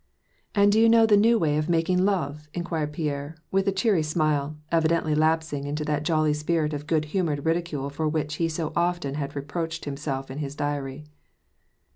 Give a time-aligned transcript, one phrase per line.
[0.55, 2.49] And do you know the new way of mak WAR AND PEACE, 323 ing love?
[2.51, 7.45] *' inquired Pierre, with a cheery smile, evidently lapsing into that jolly spirit of good humored
[7.45, 11.05] ridicule for wnich he so often had reproached himself in his diary.